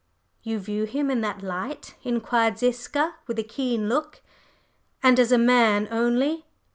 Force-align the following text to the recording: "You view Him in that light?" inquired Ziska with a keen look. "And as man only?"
"You 0.41 0.57
view 0.57 0.85
Him 0.85 1.11
in 1.11 1.21
that 1.21 1.43
light?" 1.43 1.93
inquired 2.01 2.57
Ziska 2.57 3.17
with 3.27 3.37
a 3.37 3.43
keen 3.43 3.87
look. 3.87 4.23
"And 5.03 5.19
as 5.19 5.31
man 5.31 5.87
only?" 5.91 6.47